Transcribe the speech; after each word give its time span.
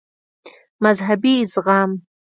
مذهبي 0.83 1.35
زغم 1.53 1.91